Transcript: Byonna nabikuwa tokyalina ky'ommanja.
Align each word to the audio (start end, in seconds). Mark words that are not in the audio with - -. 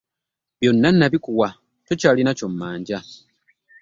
Byonna 0.59 0.89
nabikuwa 0.91 1.47
tokyalina 1.87 2.31
ky'ommanja. 2.37 2.99